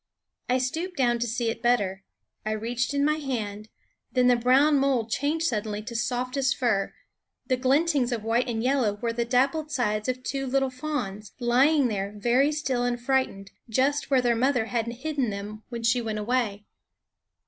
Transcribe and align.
I 0.49 0.57
stooped 0.57 0.97
down 0.97 1.19
to 1.19 1.27
see 1.27 1.51
it 1.51 1.61
better; 1.61 2.03
I 2.43 2.53
reached 2.53 2.95
in 2.95 3.05
my 3.05 3.17
hand 3.17 3.69
then 4.11 4.25
the 4.25 4.35
brown 4.35 4.77
mold 4.79 5.11
changed 5.11 5.45
suddenly 5.45 5.83
to 5.83 5.95
softest 5.95 6.57
fur; 6.57 6.91
the 7.45 7.55
glintings 7.55 8.11
of 8.11 8.23
white 8.23 8.49
and 8.49 8.63
yellow 8.63 8.95
were 8.95 9.13
the 9.13 9.25
dappled 9.25 9.69
sides 9.69 10.09
of 10.09 10.23
two 10.23 10.47
little 10.47 10.71
fawns, 10.71 11.33
lying 11.39 11.87
there 11.87 12.11
very 12.17 12.51
still 12.51 12.83
and 12.83 12.99
frightened, 12.99 13.51
just 13.69 14.09
where 14.09 14.23
their 14.23 14.35
mother 14.35 14.65
had 14.65 14.87
hidden 14.87 15.29
them 15.29 15.61
when 15.69 15.83
she 15.83 16.01
went 16.01 16.17
away. 16.17 16.65